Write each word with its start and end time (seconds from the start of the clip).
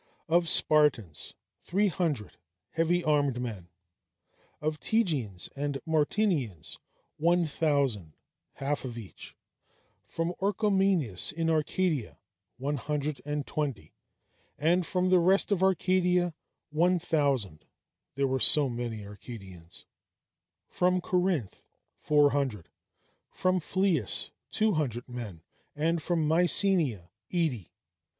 Of 0.27 0.49
Spartans, 0.49 1.35
three 1.59 1.85
hundred 1.87 2.37
heavy 2.71 3.03
armed 3.03 3.39
men; 3.39 3.69
of 4.59 4.79
Tegeans 4.79 5.47
and 5.55 5.79
Mantineans, 5.85 6.79
one 7.17 7.45
thousand 7.45 8.15
(half 8.53 8.83
of 8.83 8.97
each); 8.97 9.35
from 10.07 10.33
Orchomenus 10.41 11.31
in 11.31 11.51
Arcadia, 11.51 12.17
one 12.57 12.77
hundred 12.77 13.21
and 13.27 13.45
twenty; 13.45 13.93
and 14.57 14.87
from 14.87 15.09
the 15.09 15.19
rest 15.19 15.51
of 15.51 15.61
Arcadia, 15.61 16.33
one 16.71 16.97
thousand 16.97 17.65
(there 18.15 18.25
were 18.25 18.39
so 18.39 18.69
many 18.69 19.05
Arcadians); 19.05 19.85
from 20.67 20.99
Corinth, 20.99 21.61
four 21.99 22.31
hundred; 22.31 22.69
from 23.29 23.59
Phlius, 23.59 24.31
two 24.49 24.71
hundred 24.71 25.07
men; 25.07 25.43
and 25.75 26.01
from 26.01 26.27
Mycenæ, 26.27 27.07
eighty. 27.31 27.71